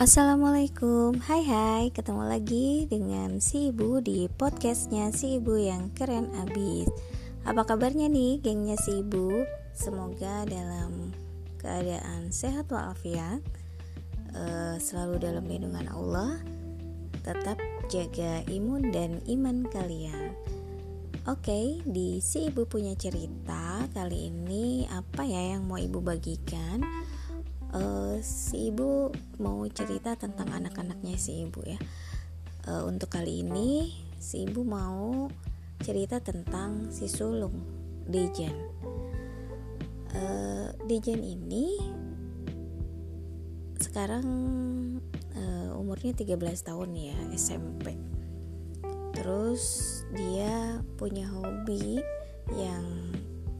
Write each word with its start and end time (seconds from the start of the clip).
Assalamualaikum, 0.00 1.20
hai 1.28 1.44
hai, 1.44 1.84
ketemu 1.92 2.24
lagi 2.24 2.88
dengan 2.88 3.36
si 3.36 3.68
ibu 3.68 4.00
di 4.00 4.32
podcastnya. 4.32 5.12
Si 5.12 5.36
ibu 5.36 5.60
yang 5.60 5.92
keren 5.92 6.32
abis. 6.40 6.88
Apa 7.44 7.68
kabarnya 7.68 8.08
nih 8.08 8.40
gengnya 8.40 8.80
si 8.80 9.04
ibu? 9.04 9.44
Semoga 9.76 10.48
dalam 10.48 11.12
keadaan 11.60 12.32
sehat 12.32 12.72
walafiat 12.72 13.44
uh, 14.32 14.80
Selalu 14.80 15.20
dalam 15.20 15.44
lindungan 15.44 15.92
Allah. 15.92 16.40
Tetap 17.20 17.60
jaga 17.92 18.40
imun 18.48 18.88
dan 18.96 19.20
iman 19.28 19.68
kalian. 19.68 20.32
Oke, 21.28 21.52
okay, 21.52 21.66
di 21.84 22.24
si 22.24 22.48
ibu 22.48 22.64
punya 22.64 22.96
cerita 22.96 23.84
Kali 23.92 24.32
ini 24.32 24.88
apa 24.88 25.28
ya 25.28 25.52
yang 25.52 25.68
mau 25.68 25.76
ibu 25.76 26.00
bagikan? 26.00 26.80
Uh, 27.74 28.16
si 28.22 28.70
ibu 28.70 29.10
mau 29.38 29.62
cerita 29.70 30.14
tentang 30.18 30.50
anak-anaknya 30.50 31.16
si 31.16 31.46
ibu 31.46 31.62
ya. 31.66 31.78
Uh, 32.66 32.86
untuk 32.86 33.10
kali 33.14 33.40
ini 33.40 33.94
si 34.20 34.44
ibu 34.44 34.62
mau 34.66 35.30
cerita 35.80 36.20
tentang 36.20 36.92
si 36.92 37.08
sulung 37.08 37.56
Dejan. 38.04 38.52
Uh, 40.10 40.74
Dejan 40.84 41.22
ini 41.22 41.78
sekarang 43.80 44.26
uh, 45.34 45.78
umurnya 45.78 46.12
13 46.12 46.36
tahun 46.66 46.90
ya 46.94 47.16
SMP. 47.34 47.96
Terus 49.16 49.64
dia 50.14 50.84
punya 50.98 51.26
hobi 51.32 51.98
yang 52.54 52.86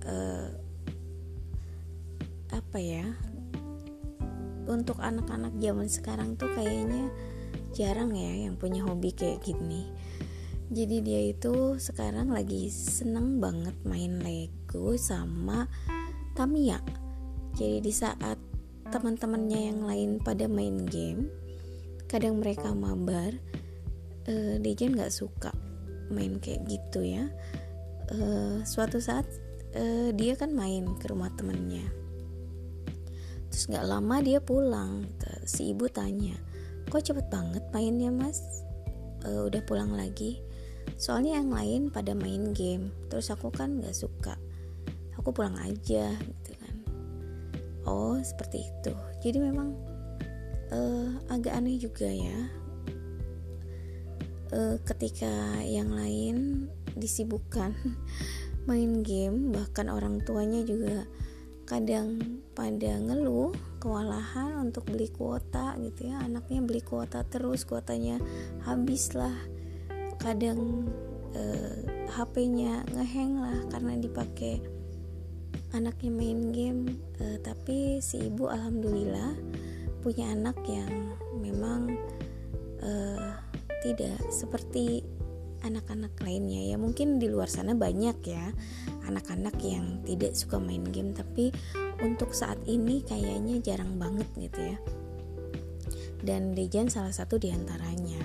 uh, 0.06 0.50
apa 2.50 2.78
ya 2.82 3.06
untuk 4.70 5.02
anak-anak 5.02 5.58
zaman 5.58 5.90
sekarang 5.90 6.38
tuh 6.38 6.48
kayaknya 6.54 7.10
jarang 7.74 8.14
ya 8.14 8.46
yang 8.46 8.54
punya 8.54 8.86
hobi 8.86 9.10
kayak 9.10 9.42
gini. 9.42 9.90
Jadi 10.70 11.02
dia 11.02 11.34
itu 11.34 11.82
sekarang 11.82 12.30
lagi 12.30 12.70
seneng 12.70 13.42
banget 13.42 13.74
main 13.82 14.22
Lego 14.22 14.94
sama 14.94 15.66
Tamiya. 16.38 16.78
Jadi 17.58 17.82
di 17.82 17.90
saat 17.90 18.38
teman-temannya 18.94 19.60
yang 19.74 19.80
lain 19.82 20.10
pada 20.22 20.46
main 20.46 20.86
game 20.86 21.26
kadang 22.06 22.38
mereka 22.38 22.70
mabar 22.70 23.34
uh, 24.30 24.56
Dejan 24.62 24.94
nggak 24.94 25.14
suka 25.14 25.50
main 26.10 26.38
kayak 26.38 26.66
gitu 26.70 27.02
ya. 27.02 27.26
Uh, 28.10 28.62
suatu 28.62 29.02
saat 29.02 29.26
uh, 29.74 30.10
dia 30.14 30.38
kan 30.38 30.54
main 30.54 30.98
ke 30.98 31.10
rumah 31.10 31.30
temennya 31.34 31.99
terus 33.50 33.66
nggak 33.66 33.86
lama 33.86 34.16
dia 34.22 34.38
pulang 34.38 35.04
si 35.44 35.74
ibu 35.74 35.90
tanya 35.90 36.38
kok 36.90 37.06
cepet 37.06 37.30
banget 37.30 37.62
mainnya 37.70 38.10
mas? 38.10 38.66
E, 39.22 39.30
udah 39.46 39.62
pulang 39.62 39.94
lagi. 39.94 40.42
Soalnya 40.98 41.38
yang 41.38 41.54
lain 41.54 41.82
pada 41.88 42.18
main 42.18 42.50
game 42.50 42.90
terus 43.06 43.30
aku 43.30 43.48
kan 43.54 43.78
nggak 43.78 43.94
suka. 43.94 44.34
Aku 45.14 45.30
pulang 45.30 45.54
aja 45.62 46.10
gitu 46.10 46.52
kan. 46.58 46.74
Oh 47.86 48.18
seperti 48.18 48.66
itu. 48.66 48.92
Jadi 49.22 49.38
memang 49.38 49.78
uh, 50.74 51.14
agak 51.30 51.54
aneh 51.54 51.78
juga 51.78 52.10
ya. 52.10 52.38
Uh, 54.50 54.74
ketika 54.82 55.62
yang 55.62 55.94
lain 55.94 56.66
disibukkan 56.98 57.70
main 58.68 59.06
game 59.06 59.54
bahkan 59.54 59.86
orang 59.86 60.18
tuanya 60.26 60.66
juga 60.66 61.06
kadang 61.70 62.18
pada 62.50 62.98
ngeluh 62.98 63.54
kewalahan 63.78 64.58
untuk 64.58 64.90
beli 64.90 65.06
kuota 65.06 65.78
gitu 65.78 66.10
ya. 66.10 66.18
Anaknya 66.18 66.66
beli 66.66 66.82
kuota 66.82 67.22
terus 67.22 67.62
kuotanya 67.62 68.18
habis 68.66 69.14
lah 69.14 69.38
kadang 70.18 70.90
eh, 71.30 72.10
HP-nya 72.10 72.90
ngeheng 72.90 73.38
lah 73.38 73.58
karena 73.70 73.94
dipakai 74.02 74.58
anaknya 75.70 76.10
main 76.10 76.50
game. 76.50 76.82
Eh, 77.22 77.38
tapi 77.38 78.02
si 78.02 78.26
ibu 78.26 78.50
alhamdulillah 78.50 79.38
punya 80.02 80.34
anak 80.34 80.58
yang 80.66 81.14
memang 81.38 81.94
eh, 82.82 83.30
tidak 83.86 84.18
seperti 84.34 85.06
anak-anak 85.62 86.18
lainnya 86.18 86.74
ya. 86.74 86.76
Mungkin 86.82 87.22
di 87.22 87.30
luar 87.30 87.46
sana 87.46 87.78
banyak 87.78 88.18
ya 88.26 88.50
anak-anak 89.10 89.58
yang 89.60 89.98
tidak 90.06 90.38
suka 90.38 90.62
main 90.62 90.86
game 90.86 91.10
tapi 91.10 91.50
untuk 92.00 92.32
saat 92.32 92.62
ini 92.64 93.02
kayaknya 93.02 93.58
jarang 93.60 93.98
banget 93.98 94.26
gitu 94.38 94.60
ya. 94.74 94.78
Dan 96.20 96.54
Dejan 96.54 96.86
salah 96.86 97.12
satu 97.12 97.36
di 97.40 97.50
antaranya 97.50 98.20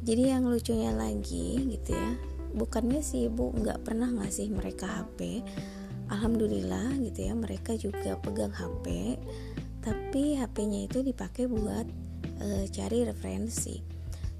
jadi 0.00 0.36
yang 0.36 0.48
lucunya 0.48 0.90
lagi 0.96 1.60
gitu 1.76 1.92
ya 1.92 2.16
bukannya 2.56 3.04
sih 3.04 3.28
ibu 3.30 3.52
nggak 3.52 3.84
pernah 3.86 4.08
ngasih 4.10 4.50
mereka 4.50 4.88
HP 4.88 5.44
Alhamdulillah 6.10 6.98
gitu 6.98 7.30
ya 7.30 7.32
mereka 7.36 7.76
juga 7.78 8.18
pegang 8.18 8.50
HP 8.50 9.16
tapi 9.80 10.36
HP-nya 10.36 10.88
itu 10.88 11.00
dipakai 11.00 11.48
buat 11.48 11.88
e, 12.36 12.68
cari 12.68 13.08
referensi. 13.08 13.80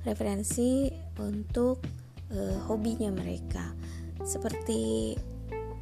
Referensi 0.05 0.93
untuk 1.17 1.81
e, 2.29 2.61
hobinya 2.69 3.09
mereka. 3.09 3.73
Seperti 4.21 5.17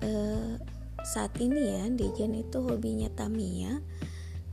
uh, 0.02 0.54
saat 1.06 1.32
ini 1.40 1.78
ya 1.78 1.84
Dejan 1.88 2.34
itu 2.34 2.58
hobinya 2.60 3.08
Tamiya. 3.14 3.80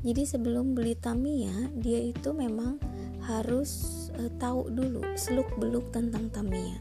Jadi 0.06 0.22
sebelum 0.22 0.78
beli 0.78 0.94
Tamiya 0.94 1.74
dia 1.74 1.98
itu 1.98 2.30
memang 2.32 2.78
harus 3.26 4.06
uh, 4.16 4.30
tahu 4.38 4.70
dulu 4.70 5.02
seluk 5.18 5.50
beluk 5.58 5.90
tentang 5.90 6.30
Tamiya. 6.30 6.78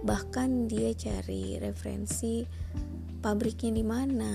Bahkan 0.00 0.72
dia 0.72 0.96
cari 0.96 1.60
referensi 1.60 2.48
pabriknya 3.20 3.70
di 3.76 3.84
mana 3.84 4.32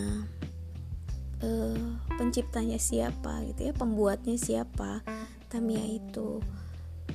uh, 1.42 1.90
penciptanya 2.22 2.78
siapa 2.78 3.42
gitu 3.50 3.68
ya 3.70 3.74
pembuatnya 3.74 4.38
siapa 4.38 5.02
Tamiya 5.50 5.86
itu. 5.98 6.38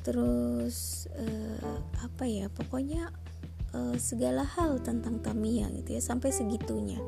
Terus 0.02 1.06
uh, 1.14 1.78
apa 2.02 2.26
ya 2.26 2.50
pokoknya 2.50 3.14
uh, 3.74 3.96
segala 3.96 4.42
hal 4.44 4.80
tentang 4.82 5.22
Tamiya 5.22 5.70
gitu 5.82 5.96
ya 5.96 6.02
sampai 6.02 6.30
segitunya. 6.30 6.98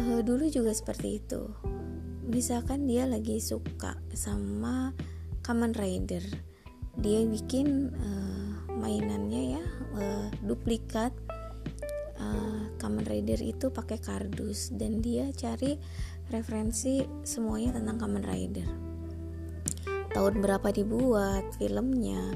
Uh, 0.00 0.20
dulu 0.24 0.48
juga 0.48 0.72
seperti 0.72 1.20
itu. 1.20 1.52
Misalkan 2.26 2.88
dia 2.88 3.04
lagi 3.04 3.42
suka 3.42 3.98
sama 4.16 4.96
Kamen 5.42 5.74
Rider 5.74 6.22
dia 7.00 7.24
bikin 7.24 7.88
uh, 7.88 8.52
mainannya 8.76 9.58
ya 9.58 9.64
uh, 9.96 10.28
duplikat. 10.44 11.12
Kamen 12.82 13.06
Rider 13.06 13.38
itu 13.38 13.70
pakai 13.70 14.02
kardus 14.02 14.74
dan 14.74 14.98
dia 14.98 15.30
cari 15.38 15.78
referensi 16.34 17.06
semuanya 17.22 17.78
tentang 17.78 17.94
Kamen 17.94 18.26
Rider. 18.26 18.68
Tahun 20.10 20.34
berapa 20.42 20.66
dibuat 20.74 21.46
filmnya 21.62 22.34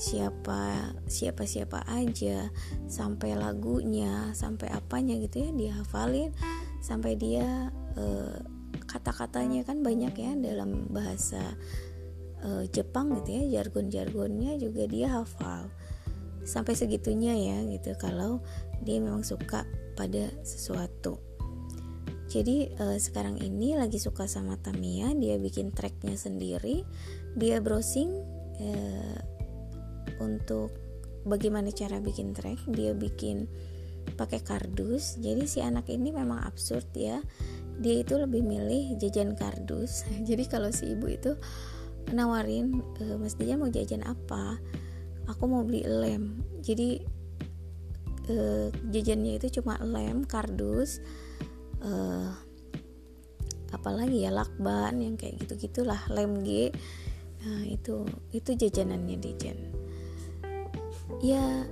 siapa 0.00 0.96
siapa 1.04 1.44
siapa 1.44 1.84
aja 1.84 2.48
sampai 2.88 3.36
lagunya 3.36 4.32
sampai 4.32 4.72
apanya 4.72 5.20
gitu 5.20 5.44
ya 5.44 5.50
dia 5.52 5.72
hafalin 5.76 6.32
sampai 6.80 7.20
dia 7.20 7.68
uh, 8.00 8.40
kata-katanya 8.88 9.62
kan 9.62 9.84
banyak 9.84 10.14
ya 10.16 10.32
dalam 10.40 10.88
bahasa 10.90 11.54
uh, 12.44 12.64
Jepang 12.70 13.14
gitu 13.20 13.38
ya 13.38 13.60
jargon-jargonnya 13.60 14.58
juga 14.58 14.84
dia 14.90 15.08
hafal. 15.20 15.70
Sampai 16.40 16.72
segitunya 16.72 17.36
ya 17.36 17.58
gitu 17.68 17.94
kalau 18.00 18.40
dia 18.82 18.98
memang 18.98 19.22
suka 19.22 19.68
pada 19.94 20.32
sesuatu. 20.42 21.20
Jadi 22.30 22.70
uh, 22.78 22.96
sekarang 22.96 23.42
ini 23.42 23.74
lagi 23.74 23.98
suka 23.98 24.30
sama 24.30 24.54
Tamiya 24.56 25.12
dia 25.18 25.34
bikin 25.36 25.74
tracknya 25.74 26.14
sendiri 26.14 26.86
dia 27.34 27.58
browsing 27.58 28.10
uh, 28.62 29.18
untuk 30.20 30.70
bagaimana 31.24 31.68
cara 31.72 32.00
bikin 32.00 32.32
track 32.32 32.64
dia 32.70 32.96
bikin 32.96 33.48
pakai 34.16 34.40
kardus. 34.40 35.20
Jadi 35.20 35.44
si 35.44 35.58
anak 35.60 35.88
ini 35.92 36.12
memang 36.12 36.40
absurd 36.44 36.88
ya. 36.96 37.20
Dia 37.80 38.04
itu 38.04 38.16
lebih 38.16 38.44
milih 38.44 38.96
jajan 39.00 39.36
kardus. 39.36 40.04
Jadi 40.28 40.44
kalau 40.48 40.72
si 40.72 40.92
ibu 40.92 41.08
itu 41.08 41.36
nawarin 42.12 42.80
e, 43.00 43.16
mas 43.20 43.36
dia 43.36 43.56
mau 43.56 43.68
jajan 43.68 44.04
apa? 44.04 44.60
Aku 45.28 45.48
mau 45.48 45.62
beli 45.64 45.84
lem. 45.84 46.44
Jadi 46.60 47.00
e, 48.28 48.36
jajannya 48.92 49.40
itu 49.40 49.60
cuma 49.60 49.76
lem 49.80 50.24
kardus 50.24 51.00
e, 51.80 51.92
apalagi 53.70 54.26
ya 54.26 54.34
lakban 54.34 54.98
yang 54.98 55.14
kayak 55.14 55.40
gitu 55.46 55.68
gitulah 55.70 56.00
lem 56.10 56.42
G. 56.42 56.74
Nah 57.40 57.64
itu 57.64 58.04
itu 58.36 58.52
jajanannya 58.52 59.16
Dejan 59.16 59.56
ya 61.18 61.66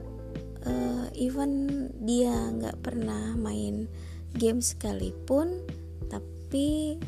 uh, 0.67 1.07
even 1.15 1.87
dia 2.03 2.35
nggak 2.59 2.83
pernah 2.83 3.39
main 3.39 3.87
game 4.35 4.59
sekalipun 4.59 5.63
tapi 6.11 6.99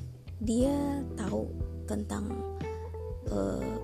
dia 0.40 1.04
tahu 1.18 1.50
tentang 1.84 2.30
uh, 3.28 3.76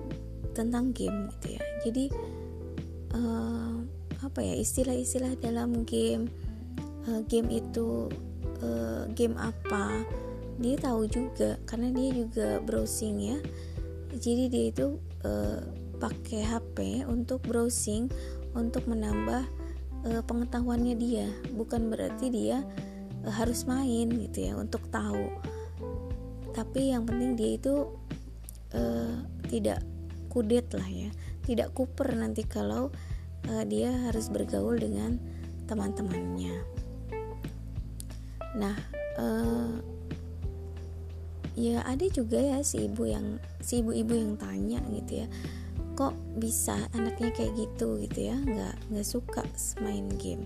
tentang 0.57 0.89
game 0.95 1.29
gitu 1.37 1.59
ya. 1.59 1.63
Jadi 1.85 2.05
uh, 3.13 3.77
apa 4.25 4.39
ya 4.41 4.57
istilah-istilah 4.57 5.37
dalam 5.37 5.85
game 5.85 6.25
uh, 7.05 7.21
game 7.29 7.53
itu 7.53 8.09
uh, 8.65 9.05
game 9.13 9.37
apa 9.37 10.01
dia 10.57 10.73
tahu 10.81 11.05
juga 11.05 11.61
karena 11.69 11.93
dia 11.93 12.09
juga 12.25 12.57
browsing 12.65 13.17
ya. 13.21 13.37
Jadi 14.17 14.49
dia 14.49 14.65
itu 14.73 14.97
uh, 15.21 15.61
pakai 16.01 16.41
HP 16.41 17.05
untuk 17.05 17.45
browsing 17.45 18.09
untuk 18.57 18.89
menambah 18.89 19.45
uh, 20.09 20.21
pengetahuannya 20.25 20.97
dia. 20.97 21.29
Bukan 21.53 21.93
berarti 21.93 22.33
dia 22.33 22.65
uh, 23.23 23.33
harus 23.33 23.69
main 23.69 24.09
gitu 24.09 24.49
ya 24.49 24.53
untuk 24.57 24.89
tahu. 24.89 25.29
Tapi 26.57 26.91
yang 26.91 27.05
penting 27.05 27.37
dia 27.37 27.51
itu 27.61 27.93
uh, 28.73 29.21
tidak 29.47 29.85
kudet 30.33 30.65
lah 30.73 30.89
ya. 30.89 31.13
Tidak 31.45 31.71
kuper 31.77 32.17
nanti 32.17 32.43
kalau 32.43 32.89
uh, 33.47 33.63
dia 33.63 33.93
harus 34.09 34.33
bergaul 34.33 34.75
dengan 34.81 35.21
teman-temannya. 35.69 36.65
Nah 38.57 38.75
uh, 39.21 39.77
ya 41.57 41.81
ada 41.89 42.05
juga 42.13 42.37
ya 42.37 42.61
si 42.61 42.85
ibu 42.85 43.09
yang 43.09 43.41
si 43.65 43.81
ibu-ibu 43.81 44.13
yang 44.13 44.37
tanya 44.37 44.77
gitu 44.93 45.25
ya 45.25 45.27
kok 45.97 46.13
bisa 46.37 46.77
anaknya 46.93 47.33
kayak 47.33 47.57
gitu 47.57 47.97
gitu 48.05 48.29
ya? 48.29 48.37
Nggak 48.37 48.75
nggak 48.93 49.07
suka 49.07 49.41
main 49.81 50.05
game. 50.21 50.45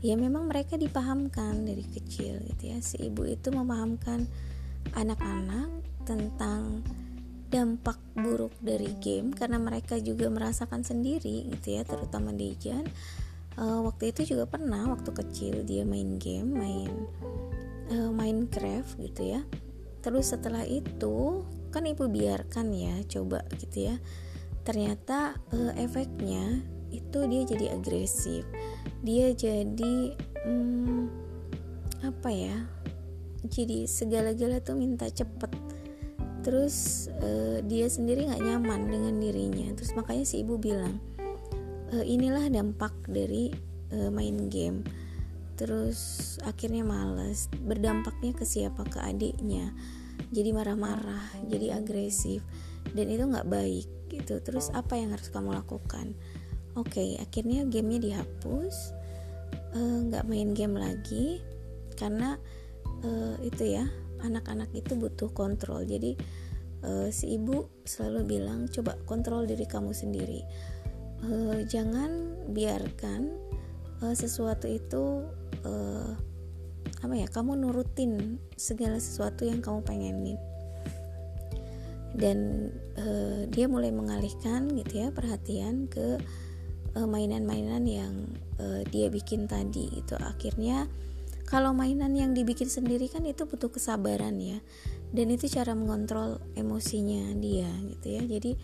Ya 0.00 0.16
memang 0.16 0.48
mereka 0.48 0.80
dipahamkan 0.80 1.68
dari 1.68 1.84
kecil 1.84 2.40
gitu 2.48 2.72
ya. 2.72 2.80
Si 2.80 2.96
ibu 3.04 3.28
itu 3.28 3.52
memahamkan 3.52 4.24
anak-anak 4.96 5.68
tentang 6.08 6.80
dampak 7.52 8.00
buruk 8.16 8.56
dari 8.64 8.96
game 8.96 9.36
karena 9.36 9.60
mereka 9.60 10.00
juga 10.00 10.32
merasakan 10.32 10.80
sendiri 10.80 11.52
gitu 11.52 11.76
ya 11.76 11.84
terutama 11.84 12.32
Dejan. 12.32 12.88
Uh, 13.60 13.84
waktu 13.84 14.16
itu 14.16 14.32
juga 14.32 14.48
pernah 14.48 14.88
waktu 14.88 15.12
kecil 15.12 15.60
dia 15.68 15.84
main 15.84 16.16
game 16.16 16.56
main 16.56 16.88
uh, 17.92 18.08
Minecraft 18.08 18.96
gitu 18.96 19.36
ya. 19.36 19.44
Terus 20.00 20.32
setelah 20.32 20.64
itu 20.64 21.44
kan 21.68 21.84
ibu 21.84 22.08
biarkan 22.08 22.72
ya 22.72 22.96
coba 23.04 23.44
gitu 23.60 23.92
ya 23.92 23.96
ternyata 24.62 25.36
uh, 25.50 25.72
efeknya 25.74 26.62
itu 26.94 27.18
dia 27.26 27.42
jadi 27.42 27.74
agresif. 27.74 28.46
Dia 29.02 29.34
jadi 29.34 30.14
hmm, 30.46 31.02
apa 32.02 32.30
ya 32.30 32.58
jadi 33.46 33.90
segala-gala 33.90 34.62
tuh 34.62 34.78
minta 34.78 35.10
cepet. 35.10 35.50
Terus 36.42 37.06
uh, 37.22 37.62
dia 37.66 37.86
sendiri 37.90 38.30
nggak 38.30 38.42
nyaman 38.42 38.90
dengan 38.90 39.14
dirinya. 39.18 39.74
Terus 39.74 39.94
makanya 39.98 40.24
si 40.26 40.42
ibu 40.42 40.58
bilang 40.58 40.98
e, 41.90 42.02
inilah 42.06 42.46
dampak 42.50 42.94
dari 43.06 43.50
uh, 43.94 44.10
main 44.10 44.50
game. 44.50 44.86
Terus 45.58 46.34
akhirnya 46.42 46.82
males. 46.82 47.46
Berdampaknya 47.50 48.34
ke 48.34 48.42
siapa? 48.46 48.82
Ke 48.86 49.02
adiknya. 49.02 49.70
Jadi 50.34 50.50
marah-marah 50.54 51.46
jadi 51.46 51.78
agresif 51.78 52.42
dan 52.90 53.06
itu 53.06 53.24
nggak 53.24 53.48
baik 53.48 53.86
gitu. 54.10 54.42
Terus 54.42 54.68
apa 54.74 54.98
yang 54.98 55.14
harus 55.14 55.30
kamu 55.30 55.54
lakukan? 55.54 56.18
Oke 56.74 56.98
okay, 56.98 57.10
akhirnya 57.20 57.68
gamenya 57.68 58.00
dihapus 58.12 58.76
nggak 60.08 60.24
uh, 60.24 60.28
main 60.28 60.52
game 60.52 60.76
lagi 60.76 61.40
karena 61.96 62.36
uh, 63.04 63.36
itu 63.44 63.76
ya 63.76 63.84
anak-anak 64.24 64.72
itu 64.72 64.96
butuh 64.96 65.30
kontrol. 65.32 65.84
Jadi 65.84 66.16
uh, 66.84 67.08
si 67.12 67.36
ibu 67.36 67.68
selalu 67.84 68.20
bilang 68.38 68.68
coba 68.68 68.96
kontrol 69.04 69.44
diri 69.44 69.64
kamu 69.68 69.92
sendiri. 69.92 70.40
Uh, 71.22 71.62
jangan 71.70 72.34
biarkan 72.50 73.30
uh, 74.02 74.14
sesuatu 74.16 74.66
itu 74.66 75.28
uh, 75.62 76.10
apa 77.02 77.14
ya 77.18 77.26
kamu 77.30 77.58
nurutin 77.58 78.38
segala 78.54 78.98
sesuatu 78.98 79.46
yang 79.46 79.58
kamu 79.58 79.82
pengenin 79.82 80.38
dan 82.16 82.68
uh, 83.00 83.48
dia 83.48 83.66
mulai 83.68 83.88
mengalihkan 83.88 84.68
gitu 84.76 85.06
ya 85.06 85.08
perhatian 85.10 85.88
ke 85.88 86.20
mainan-mainan 86.92 87.88
uh, 87.88 87.92
yang 88.04 88.14
uh, 88.60 88.84
dia 88.92 89.08
bikin 89.08 89.48
tadi 89.48 89.88
itu 89.96 90.12
akhirnya 90.20 90.92
kalau 91.52 91.76
mainan 91.76 92.16
yang 92.16 92.32
dibikin 92.32 92.70
sendiri 92.70 93.12
kan 93.12 93.28
itu 93.28 93.44
butuh 93.44 93.68
kesabaran 93.68 94.40
ya. 94.40 94.56
Dan 95.12 95.28
itu 95.28 95.52
cara 95.52 95.76
mengontrol 95.76 96.40
emosinya 96.56 97.36
dia 97.36 97.68
gitu 97.92 98.06
ya. 98.08 98.22
Jadi 98.24 98.56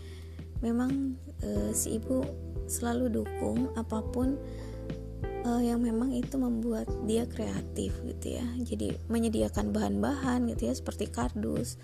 memang 0.65 1.13
e, 1.45 1.69
si 1.77 2.01
ibu 2.01 2.25
selalu 2.65 3.21
dukung 3.21 3.69
apa 3.77 4.01
pun 4.01 4.33
e, 5.21 5.51
yang 5.61 5.85
memang 5.85 6.17
itu 6.17 6.41
membuat 6.41 6.89
dia 7.05 7.29
kreatif 7.29 7.93
gitu 8.01 8.41
ya. 8.41 8.45
Jadi 8.57 8.97
menyediakan 9.05 9.69
bahan-bahan 9.69 10.49
gitu 10.49 10.71
ya 10.71 10.73
seperti 10.73 11.13
kardus 11.13 11.77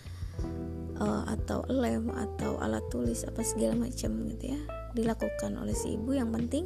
e, 0.95 1.05
atau 1.29 1.61
lem 1.67 2.09
atau 2.11 2.57
alat 2.59 2.83
tulis 2.89 3.23
apa 3.27 3.43
segala 3.43 3.87
macam 3.87 4.25
gitu 4.31 4.55
ya 4.55 4.61
dilakukan 4.95 5.59
oleh 5.59 5.75
si 5.75 5.99
ibu. 5.99 6.15
Yang 6.15 6.29
penting 6.39 6.65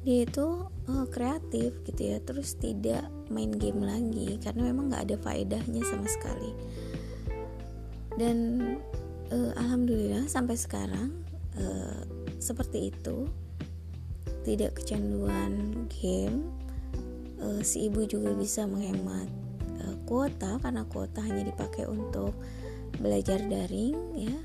dia 0.00 0.24
itu 0.24 0.64
uh, 0.88 1.06
kreatif 1.12 1.76
gitu 1.84 2.16
ya 2.16 2.24
terus 2.24 2.56
tidak 2.56 3.04
main 3.28 3.52
game 3.52 3.84
lagi 3.84 4.40
karena 4.40 4.72
memang 4.72 4.88
nggak 4.88 5.12
ada 5.12 5.16
faedahnya 5.20 5.82
sama 5.84 6.08
sekali. 6.08 6.50
Dan 8.16 8.36
uh, 9.28 9.52
alhamdulillah 9.60 10.24
sampai 10.24 10.56
sekarang 10.56 11.12
uh, 11.58 12.00
seperti 12.40 12.94
itu. 12.94 13.28
Tidak 14.40 14.72
kecanduan 14.72 15.84
game 15.92 16.48
uh, 17.44 17.60
si 17.60 17.92
ibu 17.92 18.08
juga 18.08 18.32
bisa 18.32 18.64
menghemat 18.64 19.28
uh, 19.84 19.96
kuota 20.08 20.56
karena 20.64 20.88
kuota 20.88 21.20
hanya 21.20 21.44
dipakai 21.44 21.84
untuk 21.84 22.32
belajar 23.00 23.40
daring 23.48 23.96
ya. 24.14 24.38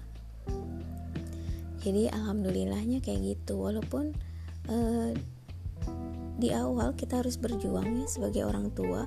Jadi 1.86 2.10
alhamdulillahnya 2.10 3.04
kayak 3.04 3.38
gitu. 3.38 3.62
Walaupun 3.62 4.16
uh, 4.72 5.12
di 6.42 6.50
awal 6.56 6.98
kita 6.98 7.22
harus 7.22 7.38
berjuang 7.38 8.02
ya 8.02 8.08
sebagai 8.10 8.44
orang 8.48 8.74
tua 8.74 9.06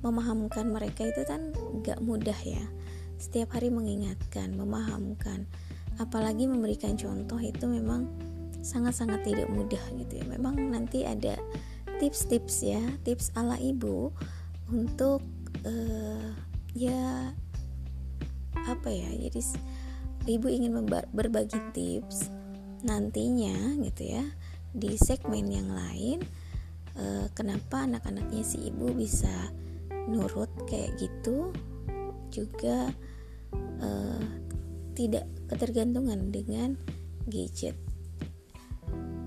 memahamkan 0.00 0.72
mereka 0.72 1.04
itu 1.04 1.22
kan 1.28 1.52
gak 1.84 2.00
mudah 2.00 2.36
ya. 2.40 2.64
Setiap 3.20 3.58
hari 3.58 3.68
mengingatkan 3.68 4.56
memahamkan 4.56 5.44
apalagi 6.00 6.48
memberikan 6.48 6.98
contoh 6.98 7.38
itu 7.38 7.68
memang 7.68 8.08
sangat-sangat 8.64 9.22
tidak 9.22 9.52
mudah 9.52 9.80
gitu 10.00 10.22
ya. 10.22 10.24
Memang 10.24 10.56
nanti 10.72 11.04
ada 11.04 11.36
tips-tips 12.00 12.64
ya 12.64 12.82
tips 13.06 13.30
ala 13.38 13.54
ibu 13.60 14.10
untuk 14.72 15.22
uh, 15.62 16.30
ya 16.74 17.30
apa 18.68 18.88
ya 18.88 19.08
jadi 19.28 19.40
ibu 20.28 20.46
ingin 20.48 20.84
berbagi 21.12 21.60
tips 21.76 22.32
nantinya 22.84 23.76
gitu 23.80 24.02
ya 24.16 24.24
di 24.74 24.96
segmen 24.98 25.48
yang 25.48 25.70
lain 25.72 26.20
uh, 26.98 27.26
kenapa 27.32 27.84
anak-anaknya 27.84 28.42
si 28.42 28.68
ibu 28.68 28.90
bisa 28.92 29.52
nurut 30.08 30.50
kayak 30.68 30.96
gitu 31.00 31.52
juga 32.28 32.92
uh, 33.80 34.24
tidak 34.94 35.26
ketergantungan 35.50 36.30
dengan 36.30 36.78
gadget. 37.26 37.78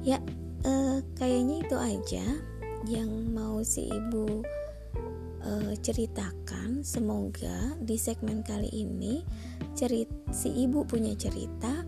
Ya 0.03 0.21
uh, 0.63 1.03
kayaknya 1.19 1.65
itu 1.67 1.75
aja 1.75 2.25
yang 2.87 3.09
mau 3.35 3.59
si 3.63 3.89
ibu 3.91 4.43
uh, 5.47 5.73
ceritakan 5.79 6.83
semoga 6.83 7.79
di 7.79 7.95
segmen 7.95 8.43
kali 8.43 8.67
ini 8.69 9.23
cerit 9.73 10.11
si 10.35 10.51
ibu 10.51 10.83
punya 10.83 11.15
cerita 11.15 11.87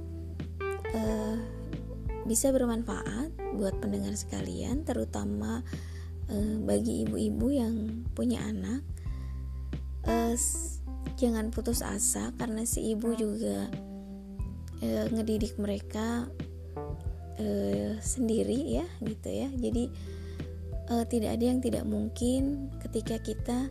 uh, 0.95 1.37
bisa 2.29 2.53
bermanfaat 2.53 3.33
buat 3.57 3.81
pendengar 3.81 4.13
sekalian, 4.13 4.85
terutama 4.85 5.65
uh, 6.29 6.55
bagi 6.61 7.01
ibu-ibu 7.01 7.47
yang 7.49 8.05
punya 8.13 8.45
anak. 8.45 8.85
Uh, 10.05 10.37
jangan 11.17 11.49
putus 11.49 11.81
asa 11.81 12.31
karena 12.37 12.63
si 12.69 12.93
ibu 12.93 13.17
juga 13.17 13.65
uh, 14.85 15.05
ngedidik 15.09 15.57
mereka 15.57 16.29
uh, 17.41 17.91
sendiri 17.97 18.77
ya, 18.77 18.85
gitu 19.01 19.29
ya. 19.33 19.49
Jadi 19.49 19.89
uh, 20.89 21.05
tidak 21.05 21.37
ada 21.37 21.45
yang 21.55 21.61
tidak 21.61 21.85
mungkin 21.85 22.73
ketika 22.83 23.21
kita 23.21 23.69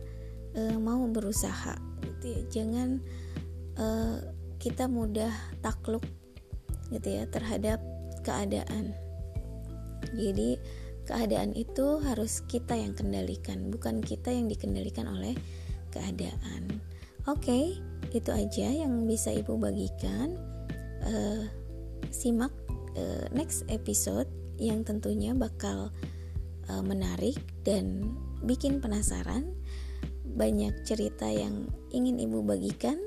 uh, 0.55 0.77
mau 0.79 1.03
berusaha, 1.11 1.75
gitu 2.01 2.25
ya. 2.33 2.41
Jangan 2.49 2.89
uh, 3.77 4.17
kita 4.59 4.87
mudah 4.87 5.31
takluk 5.63 6.03
gitu 6.89 7.07
ya 7.21 7.29
terhadap 7.29 7.79
keadaan. 8.25 8.91
Jadi 10.15 10.57
keadaan 11.05 11.53
itu 11.53 12.01
harus 12.01 12.41
kita 12.49 12.73
yang 12.73 12.97
kendalikan, 12.97 13.69
bukan 13.69 14.01
kita 14.01 14.33
yang 14.33 14.49
dikendalikan 14.49 15.05
oleh 15.05 15.37
keadaan. 15.93 16.81
Oke, 17.29 17.77
itu 18.09 18.31
aja 18.33 18.67
yang 18.73 19.05
bisa 19.05 19.29
Ibu 19.29 19.59
bagikan. 19.59 20.33
uh, 21.05 21.43
simak 22.09 22.51
uh, 22.97 23.25
next 23.35 23.67
episode 23.69 24.27
yang 24.59 24.83
tentunya 24.83 25.31
bakal 25.31 25.93
uh, 26.69 26.83
menarik 26.85 27.35
dan 27.65 28.13
bikin 28.45 28.79
penasaran 28.79 29.51
banyak 30.23 30.71
cerita 30.85 31.27
yang 31.27 31.67
ingin 31.89 32.21
ibu 32.21 32.45
bagikan 32.45 33.01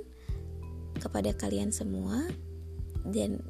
kepada 0.99 1.33
kalian 1.33 1.71
semua. 1.71 2.26
Dan 3.02 3.42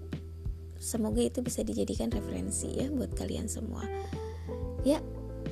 semoga 0.81 1.21
itu 1.21 1.45
bisa 1.45 1.61
dijadikan 1.65 2.09
referensi 2.13 2.73
ya 2.81 2.89
buat 2.89 3.13
kalian 3.17 3.49
semua. 3.49 3.85
Ya 4.85 5.01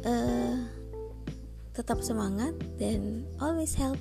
uh, 0.05 0.57
tetap 1.77 2.05
semangat 2.05 2.57
dan 2.77 3.25
always 3.41 3.77
help 3.77 4.01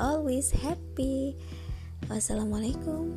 always 0.00 0.50
happy. 0.50 1.36
Wassalamualaikum 2.10 3.14